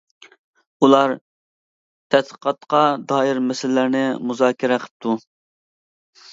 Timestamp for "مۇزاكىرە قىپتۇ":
4.33-5.17